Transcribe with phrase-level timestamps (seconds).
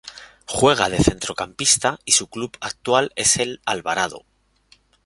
[0.47, 4.25] Juega de centrocampista y su club actual es el Alvarado.